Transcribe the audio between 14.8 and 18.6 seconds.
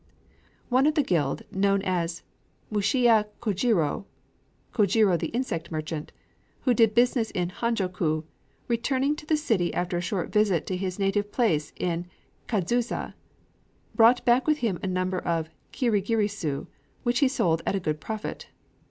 a number of kirigirisu, which he sold at a good profit.